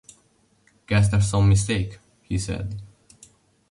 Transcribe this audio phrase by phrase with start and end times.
[0.87, 2.81] “Guess there’s some mistake,” he said.